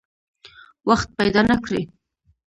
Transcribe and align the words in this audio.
وخت 0.89 1.07
پیدا 1.19 1.41
نه 1.49 1.55
کړي. 1.65 1.83